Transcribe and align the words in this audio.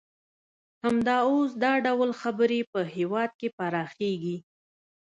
همدا 0.83 1.17
اوس 1.31 1.49
دا 1.63 1.73
ډول 1.85 2.09
خبرې 2.21 2.59
په 2.71 2.79
هېواد 2.95 3.31
کې 3.39 3.47
پراخیږي 3.57 4.37